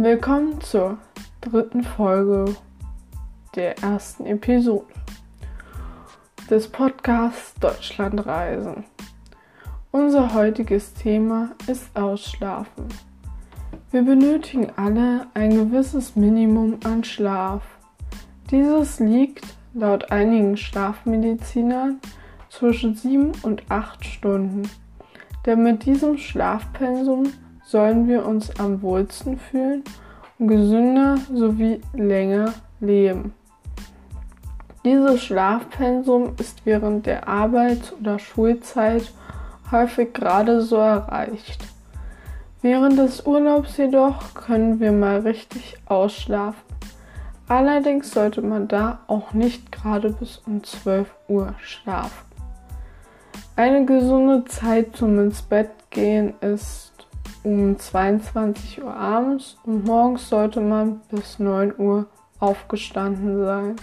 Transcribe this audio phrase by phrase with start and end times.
[0.00, 0.96] Willkommen zur
[1.40, 2.54] dritten Folge
[3.56, 4.86] der ersten Episode
[6.48, 8.84] des Podcasts Deutschlandreisen.
[9.90, 12.84] Unser heutiges Thema ist Ausschlafen.
[13.90, 17.64] Wir benötigen alle ein gewisses Minimum an Schlaf.
[18.52, 21.98] Dieses liegt laut einigen Schlafmedizinern
[22.50, 24.62] zwischen 7 und 8 Stunden.
[25.44, 27.32] Denn mit diesem Schlafpensum
[27.68, 29.84] sollen wir uns am wohlsten fühlen
[30.38, 33.34] und gesünder sowie länger leben.
[34.86, 39.12] Dieses Schlafpensum ist während der Arbeits- oder Schulzeit
[39.70, 41.62] häufig gerade so erreicht.
[42.62, 46.62] Während des Urlaubs jedoch können wir mal richtig ausschlafen.
[47.48, 52.26] Allerdings sollte man da auch nicht gerade bis um 12 Uhr schlafen.
[53.56, 56.97] Eine gesunde Zeit zum ins Bett gehen ist
[57.42, 62.06] um 22 Uhr abends und morgens sollte man bis 9 Uhr
[62.38, 63.76] aufgestanden sein.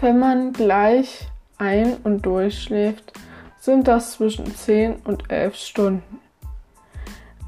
[0.00, 3.12] Wenn man gleich ein- und durchschläft,
[3.58, 6.20] sind das zwischen 10 und 11 Stunden.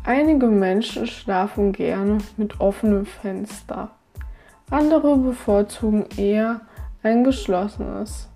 [0.04, 3.90] Einige Menschen schlafen gerne mit offenem Fenster.
[4.70, 6.60] Andere bevorzugen eher
[7.02, 8.28] ein geschlossenes.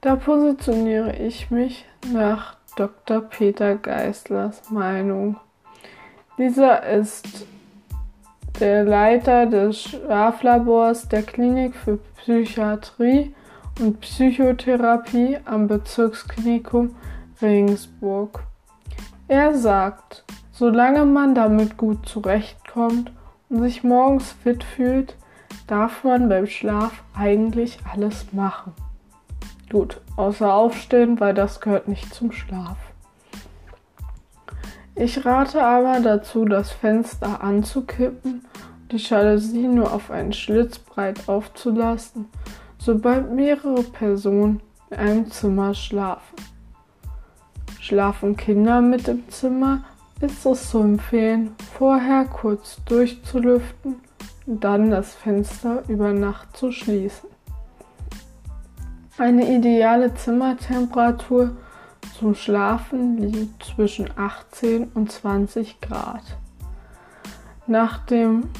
[0.00, 3.22] Da positioniere ich mich nach Dr.
[3.22, 5.36] Peter Geislers Meinung.
[6.36, 7.46] Dieser ist
[8.60, 13.34] der Leiter des Schlaflabors der Klinik für Psychiatrie
[13.80, 16.94] und Psychotherapie am Bezirksklinikum
[17.40, 18.42] Regensburg.
[19.26, 23.10] Er sagt, solange man damit gut zurechtkommt
[23.48, 25.16] und sich morgens fit fühlt,
[25.66, 28.74] darf man beim Schlaf eigentlich alles machen.
[29.70, 32.76] Gut, außer aufstehen, weil das gehört nicht zum Schlaf.
[34.94, 38.46] Ich rate aber dazu, das Fenster anzukippen,
[38.90, 42.26] die Jalousie nur auf einen Schlitz breit aufzulassen,
[42.78, 46.36] sobald mehrere Personen in einem Zimmer schlafen.
[47.80, 49.84] Schlafen Kinder mit im Zimmer,
[50.20, 53.96] ist es zu empfehlen, vorher kurz durchzulüften
[54.46, 57.35] und dann das Fenster über Nacht zu schließen.
[59.18, 61.56] Eine ideale Zimmertemperatur
[62.18, 66.36] zum Schlafen liegt zwischen 18 und 20 Grad.
[67.66, 68.50] Nach dem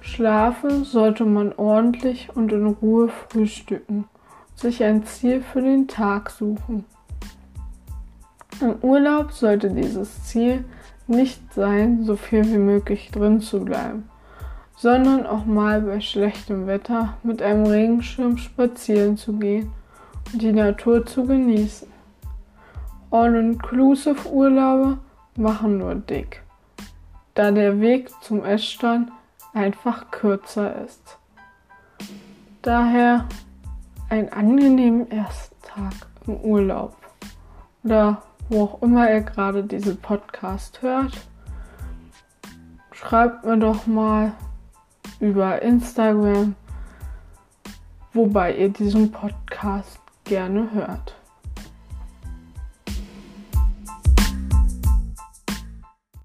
[0.00, 4.06] Schlafen sollte man ordentlich und in Ruhe frühstücken,
[4.54, 6.86] sich ein Ziel für den Tag suchen.
[8.62, 10.64] Im Urlaub sollte dieses Ziel
[11.08, 14.08] nicht sein, so viel wie möglich drin zu bleiben,
[14.76, 19.70] sondern auch mal bei schlechtem Wetter mit einem Regenschirm spazieren zu gehen
[20.32, 21.88] die Natur zu genießen.
[23.10, 24.98] All-Inclusive-Urlaube
[25.36, 26.42] machen nur dick,
[27.34, 29.10] da der Weg zum Essstand
[29.52, 31.18] einfach kürzer ist.
[32.62, 33.26] Daher
[34.08, 35.94] einen angenehmen ersten Tag
[36.26, 36.96] im Urlaub
[37.82, 41.26] oder wo auch immer ihr gerade diesen Podcast hört.
[42.92, 44.32] Schreibt mir doch mal
[45.18, 46.54] über Instagram,
[48.12, 51.19] wobei ihr diesen Podcast gerne hört.